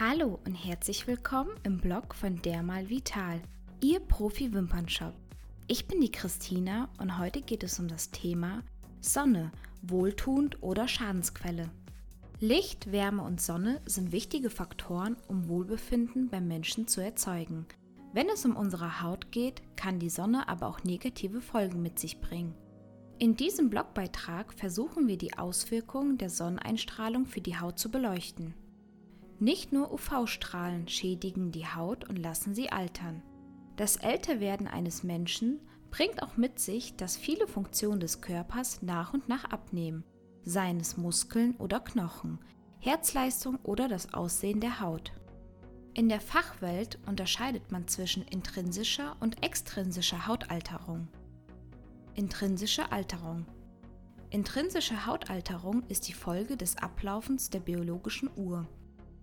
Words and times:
Hallo 0.00 0.38
und 0.46 0.54
herzlich 0.54 1.08
willkommen 1.08 1.50
im 1.64 1.80
Blog 1.80 2.14
von 2.14 2.40
Dermal 2.40 2.88
Vital, 2.88 3.42
Ihr 3.80 3.98
Profi-Wimpernshop. 3.98 5.12
Ich 5.66 5.88
bin 5.88 6.00
die 6.00 6.12
Christina 6.12 6.88
und 7.00 7.18
heute 7.18 7.42
geht 7.42 7.64
es 7.64 7.80
um 7.80 7.88
das 7.88 8.12
Thema 8.12 8.62
Sonne, 9.00 9.50
wohltuend 9.82 10.62
oder 10.62 10.86
Schadensquelle. 10.86 11.68
Licht, 12.38 12.92
Wärme 12.92 13.24
und 13.24 13.40
Sonne 13.40 13.80
sind 13.86 14.12
wichtige 14.12 14.50
Faktoren, 14.50 15.16
um 15.26 15.48
Wohlbefinden 15.48 16.28
beim 16.28 16.46
Menschen 16.46 16.86
zu 16.86 17.00
erzeugen. 17.00 17.66
Wenn 18.12 18.28
es 18.28 18.44
um 18.44 18.54
unsere 18.54 19.02
Haut 19.02 19.32
geht, 19.32 19.62
kann 19.74 19.98
die 19.98 20.10
Sonne 20.10 20.48
aber 20.48 20.68
auch 20.68 20.84
negative 20.84 21.40
Folgen 21.40 21.82
mit 21.82 21.98
sich 21.98 22.20
bringen. 22.20 22.54
In 23.18 23.34
diesem 23.34 23.68
Blogbeitrag 23.68 24.54
versuchen 24.54 25.08
wir 25.08 25.18
die 25.18 25.36
Auswirkungen 25.36 26.18
der 26.18 26.30
Sonneneinstrahlung 26.30 27.26
für 27.26 27.40
die 27.40 27.58
Haut 27.58 27.80
zu 27.80 27.90
beleuchten. 27.90 28.54
Nicht 29.40 29.72
nur 29.72 29.92
UV-Strahlen 29.92 30.88
schädigen 30.88 31.52
die 31.52 31.66
Haut 31.66 32.08
und 32.08 32.16
lassen 32.16 32.54
sie 32.54 32.70
altern. 32.70 33.22
Das 33.76 33.96
Älterwerden 33.96 34.66
eines 34.66 35.04
Menschen 35.04 35.60
bringt 35.90 36.22
auch 36.22 36.36
mit 36.36 36.58
sich, 36.58 36.96
dass 36.96 37.16
viele 37.16 37.46
Funktionen 37.46 38.00
des 38.00 38.20
Körpers 38.20 38.82
nach 38.82 39.14
und 39.14 39.28
nach 39.28 39.44
abnehmen, 39.44 40.02
seien 40.42 40.80
es 40.80 40.96
Muskeln 40.96 41.54
oder 41.56 41.78
Knochen, 41.78 42.40
Herzleistung 42.80 43.58
oder 43.62 43.88
das 43.88 44.12
Aussehen 44.12 44.60
der 44.60 44.80
Haut. 44.80 45.12
In 45.94 46.08
der 46.08 46.20
Fachwelt 46.20 46.98
unterscheidet 47.06 47.70
man 47.70 47.86
zwischen 47.86 48.24
intrinsischer 48.24 49.16
und 49.20 49.44
extrinsischer 49.44 50.26
Hautalterung. 50.26 51.08
Intrinsische 52.14 52.90
Alterung. 52.90 53.46
Intrinsische 54.30 55.06
Hautalterung 55.06 55.84
ist 55.88 56.08
die 56.08 56.12
Folge 56.12 56.56
des 56.56 56.76
Ablaufens 56.76 57.50
der 57.50 57.60
biologischen 57.60 58.28
Uhr. 58.36 58.66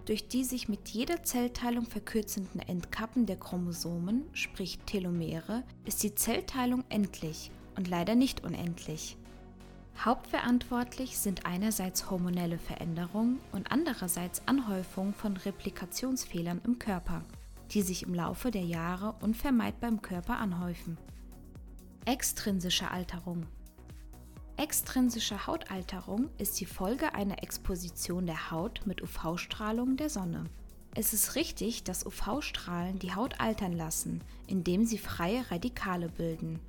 Durch 0.05 0.27
die 0.27 0.43
sich 0.43 0.69
mit 0.69 0.89
jeder 0.89 1.23
Zellteilung 1.23 1.87
verkürzenden 1.87 2.61
Endkappen 2.61 3.25
der 3.25 3.37
Chromosomen, 3.37 4.23
sprich 4.33 4.77
Telomere, 4.85 5.63
ist 5.83 6.03
die 6.03 6.13
Zellteilung 6.13 6.83
endlich 6.89 7.49
und 7.75 7.87
leider 7.87 8.13
nicht 8.13 8.43
unendlich. 8.43 9.17
Hauptverantwortlich 9.97 11.17
sind 11.17 11.47
einerseits 11.47 12.11
hormonelle 12.11 12.59
Veränderungen 12.59 13.39
und 13.51 13.71
andererseits 13.71 14.47
Anhäufung 14.47 15.13
von 15.13 15.37
Replikationsfehlern 15.37 16.61
im 16.65 16.77
Körper, 16.77 17.23
die 17.71 17.81
sich 17.81 18.03
im 18.03 18.13
Laufe 18.13 18.51
der 18.51 18.65
Jahre 18.65 19.15
unvermeidbar 19.21 19.89
im 19.89 20.03
Körper 20.03 20.37
anhäufen. 20.37 20.99
Extrinsische 22.05 22.91
Alterung. 22.91 23.47
Extrinsische 24.57 25.47
Hautalterung 25.47 26.29
ist 26.37 26.61
die 26.61 26.65
Folge 26.65 27.13
einer 27.13 27.43
Exposition 27.43 28.25
der 28.25 28.51
Haut 28.51 28.81
mit 28.85 29.01
UV-Strahlung 29.01 29.97
der 29.97 30.09
Sonne. 30.09 30.45
Es 30.95 31.11
ist 31.11 31.35
richtig, 31.35 31.83
dass 31.83 32.05
UV-Strahlen 32.05 32.97
die 32.97 33.13
Haut 33.13 33.41
altern 33.41 33.73
lassen, 33.73 34.23
indem 34.47 34.85
sie 34.85 34.97
freie 34.97 35.51
Radikale 35.51 36.07
bilden. 36.07 36.61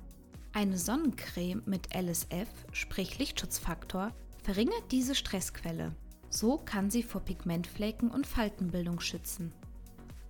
Eine 0.51 0.77
Sonnencreme 0.77 1.63
mit 1.65 1.95
LSF, 1.95 2.49
sprich 2.73 3.19
Lichtschutzfaktor, 3.19 4.11
verringert 4.43 4.91
diese 4.91 5.15
Stressquelle. 5.15 5.95
So 6.29 6.57
kann 6.57 6.91
sie 6.91 7.03
vor 7.03 7.21
Pigmentflecken 7.21 8.11
und 8.11 8.27
Faltenbildung 8.27 8.99
schützen. 8.99 9.53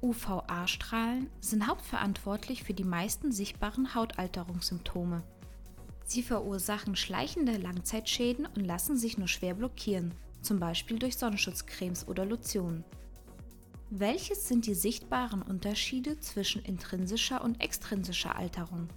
UVA-Strahlen 0.04 1.32
sind 1.42 1.66
hauptverantwortlich 1.66 2.64
für 2.64 2.76
die 2.76 2.84
meisten 2.84 3.32
sichtbaren 3.32 3.96
Hautalterungssymptome. 3.96 5.24
Sie 6.08 6.24
verursachen 6.24 6.96
schleichende 6.96 7.58
Langzeitschäden 7.58 8.46
und 8.46 8.66
lassen 8.66 8.96
sich 8.96 9.18
nur 9.18 9.28
schwer 9.28 9.54
blockieren, 9.54 10.14
zum 10.42 10.58
Beispiel 10.58 10.98
durch 10.98 11.18
Sonnenschutzcremes 11.18 12.08
oder 12.08 12.26
Lotionen. 12.26 12.86
Welches 13.90 14.48
sind 14.48 14.66
die 14.68 14.74
sichtbaren 14.74 15.42
Unterschiede 15.42 16.18
zwischen 16.22 16.64
intrinsischer 16.64 17.44
und 17.44 17.62
extrinsischer 17.62 18.38
Alterung? 18.38 18.88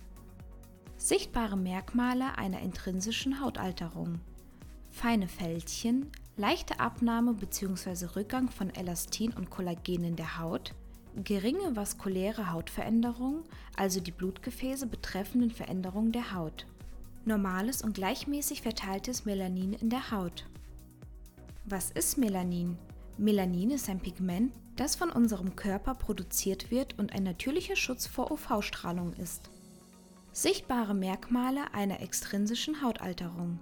Sichtbare 0.96 1.56
Merkmale 1.56 2.38
einer 2.38 2.60
intrinsischen 2.60 3.40
Hautalterung. 3.40 4.20
Feine 4.90 5.26
Fältchen, 5.26 6.12
leichte 6.36 6.78
Abnahme 6.78 7.34
bzw. 7.34 8.06
Rückgang 8.14 8.50
von 8.50 8.70
Elastin 8.70 9.32
und 9.32 9.50
Kollagen 9.50 10.04
in 10.04 10.14
der 10.14 10.38
Haut, 10.38 10.74
Geringe 11.16 11.74
vaskuläre 11.74 12.52
Hautveränderungen, 12.52 13.42
also 13.76 13.98
die 13.98 14.12
Blutgefäße 14.12 14.86
betreffenden 14.86 15.50
Veränderungen 15.50 16.12
der 16.12 16.34
Haut. 16.34 16.66
Normales 17.24 17.82
und 17.82 17.94
gleichmäßig 17.94 18.62
verteiltes 18.62 19.24
Melanin 19.24 19.72
in 19.72 19.90
der 19.90 20.10
Haut. 20.10 20.46
Was 21.64 21.90
ist 21.90 22.18
Melanin? 22.18 22.78
Melanin 23.18 23.70
ist 23.70 23.88
ein 23.88 24.00
Pigment, 24.00 24.52
das 24.76 24.96
von 24.96 25.10
unserem 25.10 25.56
Körper 25.56 25.94
produziert 25.94 26.70
wird 26.70 26.98
und 26.98 27.12
ein 27.12 27.22
natürlicher 27.22 27.76
Schutz 27.76 28.06
vor 28.06 28.30
UV-Strahlung 28.30 29.12
ist. 29.14 29.50
Sichtbare 30.32 30.94
Merkmale 30.94 31.74
einer 31.74 32.00
extrinsischen 32.00 32.82
Hautalterung. 32.82 33.58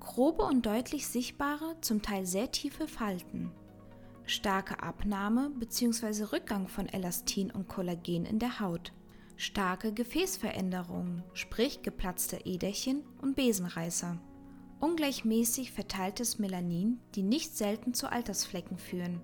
Grobe 0.00 0.42
und 0.42 0.66
deutlich 0.66 1.06
sichtbare, 1.06 1.76
zum 1.80 2.02
Teil 2.02 2.26
sehr 2.26 2.50
tiefe 2.50 2.88
Falten 2.88 3.52
starke 4.30 4.82
Abnahme 4.82 5.50
bzw. 5.50 6.24
Rückgang 6.24 6.68
von 6.68 6.88
Elastin 6.88 7.50
und 7.50 7.68
Kollagen 7.68 8.24
in 8.26 8.38
der 8.38 8.60
Haut, 8.60 8.92
starke 9.38 9.92
Gefäßveränderungen, 9.92 11.22
sprich 11.32 11.82
geplatzte 11.82 12.44
Äderchen 12.44 13.04
und 13.22 13.36
Besenreißer, 13.36 14.18
ungleichmäßig 14.80 15.72
verteiltes 15.72 16.38
Melanin, 16.38 16.98
die 17.14 17.22
nicht 17.22 17.56
selten 17.56 17.94
zu 17.94 18.10
Altersflecken 18.10 18.78
führen. 18.78 19.20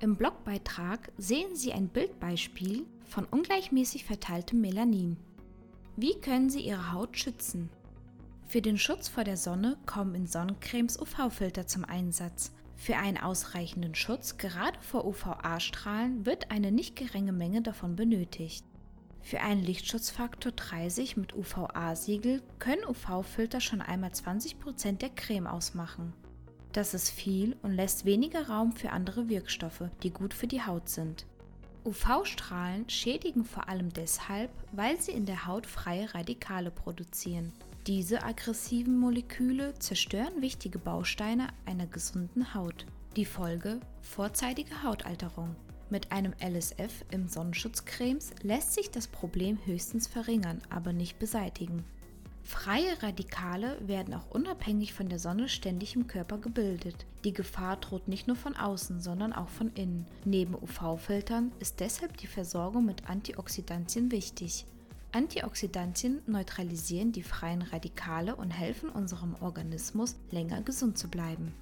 Im 0.00 0.16
Blogbeitrag 0.16 1.12
sehen 1.18 1.54
Sie 1.54 1.72
ein 1.72 1.88
Bildbeispiel 1.88 2.86
von 3.04 3.26
ungleichmäßig 3.26 4.04
verteiltem 4.04 4.60
Melanin. 4.60 5.18
Wie 5.96 6.14
können 6.14 6.48
Sie 6.48 6.62
Ihre 6.62 6.92
Haut 6.92 7.18
schützen? 7.18 7.68
Für 8.46 8.62
den 8.62 8.78
Schutz 8.78 9.08
vor 9.08 9.24
der 9.24 9.36
Sonne 9.36 9.76
kommen 9.86 10.14
in 10.14 10.26
Sonnencremes 10.26 10.98
UV-Filter 11.00 11.66
zum 11.66 11.84
Einsatz, 11.84 12.52
für 12.74 12.96
einen 12.96 13.18
ausreichenden 13.18 13.94
Schutz 13.94 14.38
gerade 14.38 14.80
vor 14.80 15.04
UVA-Strahlen 15.04 16.26
wird 16.26 16.50
eine 16.50 16.72
nicht 16.72 16.96
geringe 16.96 17.32
Menge 17.32 17.62
davon 17.62 17.94
benötigt. 17.94 18.64
Für 19.22 19.40
einen 19.40 19.62
Lichtschutzfaktor 19.62 20.52
30 20.52 21.16
mit 21.16 21.34
UVA-Siegel 21.34 22.42
können 22.58 22.84
UV-Filter 22.84 23.60
schon 23.60 23.80
einmal 23.80 24.10
20% 24.10 24.98
der 24.98 25.10
Creme 25.10 25.46
ausmachen. 25.46 26.12
Das 26.72 26.94
ist 26.94 27.10
viel 27.10 27.56
und 27.62 27.72
lässt 27.72 28.04
weniger 28.04 28.48
Raum 28.48 28.72
für 28.72 28.90
andere 28.90 29.28
Wirkstoffe, 29.28 29.84
die 30.02 30.10
gut 30.10 30.34
für 30.34 30.46
die 30.46 30.62
Haut 30.62 30.88
sind. 30.88 31.26
UV-Strahlen 31.84 32.88
schädigen 32.88 33.44
vor 33.44 33.68
allem 33.68 33.92
deshalb, 33.92 34.50
weil 34.72 35.00
sie 35.00 35.12
in 35.12 35.26
der 35.26 35.46
Haut 35.46 35.66
freie 35.66 36.14
Radikale 36.14 36.70
produzieren. 36.70 37.52
Diese 37.86 38.22
aggressiven 38.22 38.96
Moleküle 38.98 39.74
zerstören 39.80 40.40
wichtige 40.40 40.78
Bausteine 40.78 41.48
einer 41.66 41.86
gesunden 41.86 42.54
Haut. 42.54 42.86
Die 43.16 43.24
Folge 43.24 43.80
vorzeitige 44.00 44.82
Hautalterung. 44.84 45.56
Mit 45.92 46.10
einem 46.10 46.32
LSF 46.42 47.04
im 47.10 47.28
Sonnenschutzcremes 47.28 48.30
lässt 48.42 48.72
sich 48.72 48.90
das 48.90 49.08
Problem 49.08 49.58
höchstens 49.66 50.06
verringern, 50.06 50.62
aber 50.70 50.94
nicht 50.94 51.18
beseitigen. 51.18 51.84
Freie 52.42 53.02
Radikale 53.02 53.76
werden 53.86 54.14
auch 54.14 54.30
unabhängig 54.30 54.94
von 54.94 55.10
der 55.10 55.18
Sonne 55.18 55.50
ständig 55.50 55.94
im 55.94 56.06
Körper 56.06 56.38
gebildet. 56.38 57.04
Die 57.24 57.34
Gefahr 57.34 57.76
droht 57.76 58.08
nicht 58.08 58.26
nur 58.26 58.36
von 58.36 58.56
außen, 58.56 59.02
sondern 59.02 59.34
auch 59.34 59.50
von 59.50 59.70
innen. 59.74 60.06
Neben 60.24 60.54
UV-Filtern 60.54 61.52
ist 61.60 61.80
deshalb 61.80 62.16
die 62.16 62.26
Versorgung 62.26 62.86
mit 62.86 63.10
Antioxidantien 63.10 64.10
wichtig. 64.10 64.64
Antioxidantien 65.12 66.22
neutralisieren 66.26 67.12
die 67.12 67.22
freien 67.22 67.60
Radikale 67.60 68.34
und 68.34 68.50
helfen 68.50 68.88
unserem 68.88 69.36
Organismus 69.42 70.16
länger 70.30 70.62
gesund 70.62 70.96
zu 70.96 71.08
bleiben. 71.08 71.52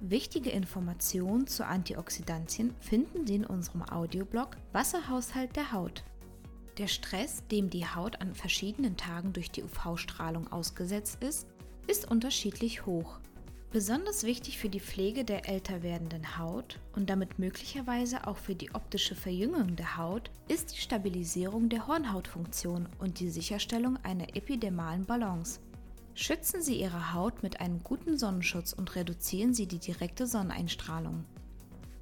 Wichtige 0.00 0.50
Informationen 0.50 1.46
zu 1.46 1.66
Antioxidantien 1.66 2.74
finden 2.80 3.26
Sie 3.26 3.36
in 3.36 3.46
unserem 3.46 3.82
Audioblog 3.82 4.56
Wasserhaushalt 4.72 5.56
der 5.56 5.72
Haut. 5.72 6.04
Der 6.76 6.86
Stress, 6.86 7.42
dem 7.50 7.70
die 7.70 7.86
Haut 7.86 8.20
an 8.20 8.34
verschiedenen 8.34 8.98
Tagen 8.98 9.32
durch 9.32 9.50
die 9.50 9.62
UV-Strahlung 9.62 10.52
ausgesetzt 10.52 11.22
ist, 11.22 11.46
ist 11.86 12.10
unterschiedlich 12.10 12.84
hoch. 12.84 13.18
Besonders 13.72 14.24
wichtig 14.24 14.58
für 14.58 14.68
die 14.68 14.80
Pflege 14.80 15.24
der 15.24 15.48
älter 15.48 15.82
werdenden 15.82 16.38
Haut 16.38 16.78
und 16.94 17.08
damit 17.08 17.38
möglicherweise 17.38 18.26
auch 18.26 18.36
für 18.36 18.54
die 18.54 18.74
optische 18.74 19.14
Verjüngung 19.14 19.76
der 19.76 19.96
Haut 19.96 20.30
ist 20.48 20.74
die 20.74 20.80
Stabilisierung 20.80 21.70
der 21.70 21.86
Hornhautfunktion 21.86 22.86
und 22.98 23.18
die 23.18 23.30
Sicherstellung 23.30 23.98
einer 24.02 24.36
epidermalen 24.36 25.06
Balance. 25.06 25.60
Schützen 26.18 26.62
Sie 26.62 26.80
Ihre 26.80 27.12
Haut 27.12 27.42
mit 27.42 27.60
einem 27.60 27.82
guten 27.84 28.16
Sonnenschutz 28.16 28.72
und 28.72 28.96
reduzieren 28.96 29.52
Sie 29.52 29.66
die 29.66 29.78
direkte 29.78 30.26
Sonneneinstrahlung. 30.26 31.26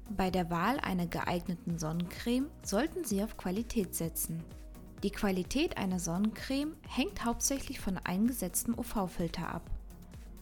Bei 0.09 0.31
der 0.31 0.49
Wahl 0.49 0.79
einer 0.79 1.05
geeigneten 1.05 1.77
Sonnencreme 1.77 2.49
sollten 2.63 3.03
Sie 3.03 3.21
auf 3.21 3.35
Qualität 3.35 3.93
setzen. 3.93 4.41
Die 5.03 5.11
Qualität 5.11 5.75
einer 5.75 5.99
Sonnencreme 5.99 6.77
hängt 6.87 7.25
hauptsächlich 7.25 7.81
von 7.81 7.97
eingesetztem 7.97 8.79
UV-Filter 8.79 9.49
ab. 9.49 9.69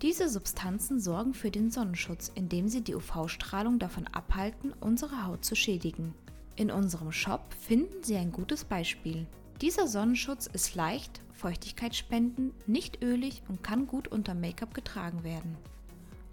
Diese 0.03 0.29
Substanzen 0.29 0.99
sorgen 0.99 1.33
für 1.33 1.49
den 1.49 1.71
Sonnenschutz, 1.71 2.31
indem 2.35 2.67
sie 2.67 2.81
die 2.81 2.93
UV-Strahlung 2.93 3.79
davon 3.79 4.05
abhalten, 4.05 4.71
unsere 4.81 5.25
Haut 5.25 5.43
zu 5.43 5.55
schädigen. 5.55 6.13
In 6.55 6.69
unserem 6.69 7.11
Shop 7.11 7.41
finden 7.59 8.03
Sie 8.03 8.17
ein 8.17 8.31
gutes 8.31 8.65
Beispiel. 8.65 9.25
Dieser 9.63 9.87
Sonnenschutz 9.87 10.47
ist 10.47 10.75
leicht, 10.75 11.21
feuchtigkeitsspendend, 11.31 12.67
nicht 12.67 13.01
ölig 13.01 13.43
und 13.47 13.63
kann 13.63 13.87
gut 13.87 14.09
unter 14.09 14.33
Make-up 14.33 14.73
getragen 14.73 15.23
werden. 15.23 15.55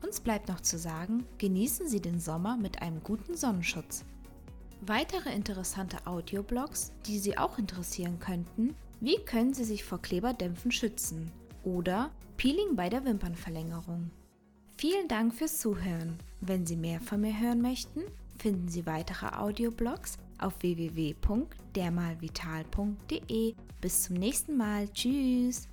Uns 0.03 0.19
bleibt 0.19 0.49
noch 0.49 0.59
zu 0.59 0.77
sagen, 0.79 1.25
genießen 1.39 1.87
Sie 1.87 2.01
den 2.01 2.19
Sommer 2.19 2.57
mit 2.57 2.83
einem 2.83 3.05
guten 3.05 3.37
Sonnenschutz. 3.37 4.05
Weitere 4.81 5.33
interessante 5.33 6.09
Audioblogs, 6.09 6.91
die 7.07 7.21
Sie 7.21 7.39
auch 7.39 7.57
interessieren 7.57 8.19
könnten, 8.19 8.75
wie 8.99 9.19
können 9.19 9.55
Sie 9.55 9.63
sich 9.63 9.85
vor 9.85 10.03
Kleberdämpfen 10.03 10.73
schützen 10.73 11.31
oder 11.63 12.11
Peeling 12.37 12.75
bei 12.75 12.89
der 12.89 13.05
Wimpernverlängerung. 13.05 14.11
Vielen 14.77 15.07
Dank 15.07 15.37
fürs 15.37 15.61
Zuhören. 15.61 16.19
Wenn 16.41 16.67
Sie 16.67 16.77
mehr 16.77 17.01
von 17.01 17.21
mir 17.21 17.39
hören 17.39 17.63
möchten, 17.63 18.03
finden 18.41 18.67
Sie 18.67 18.87
weitere 18.87 19.37
Audioblogs 19.37 20.19
auf 20.43 20.55
www.dermalvital.de. 20.61 23.55
Bis 23.81 24.03
zum 24.03 24.17
nächsten 24.17 24.57
Mal. 24.57 24.89
Tschüss. 24.89 25.69